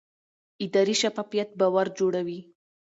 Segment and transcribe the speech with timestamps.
[0.63, 2.39] اداري شفافیت باور جوړوي